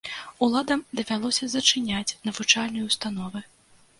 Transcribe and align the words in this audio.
Уладам 0.45 0.79
давялося 0.99 1.49
зачыняць 1.51 2.17
навучальныя 2.29 2.87
ўстановы. 2.89 3.39